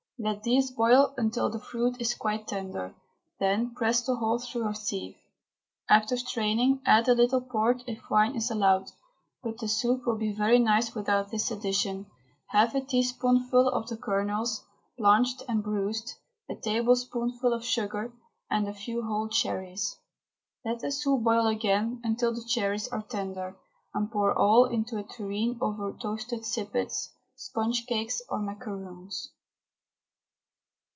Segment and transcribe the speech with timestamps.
[0.23, 2.93] Let these boil until the fruit is quite tender,
[3.39, 5.15] then press the whole through a sieve.
[5.89, 8.91] After straining, add a little port, if wine is allowed
[9.41, 12.05] but the soup will be very nice without this addition
[12.49, 14.63] half a teaspoonful of the kernels,
[14.95, 16.13] blanched and bruised,
[16.47, 18.13] a tablespoonful of sugar,
[18.47, 19.97] and a few whole cherries.
[20.63, 23.57] Let the soup boil again until the cherries are tender,
[23.95, 29.31] and pour all into a tureen over toasted sippets, sponge cakes, or macaroons.